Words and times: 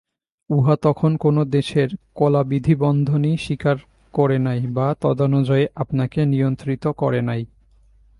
উহা 0.49 0.75
তখন 0.81 1.11
কোন 1.17 1.37
দেশের 1.49 1.89
কলাবিধিবন্ধনই 2.15 3.35
স্বীকার 3.37 3.77
করে 4.13 4.37
নাই 4.39 4.59
বা 4.67 4.87
তদনুযায়ী 5.01 5.65
আপনাকে 5.75 6.19
নিয়ন্ত্রিত 6.25 6.83
করে 6.87 7.21
নাই। 7.21 7.41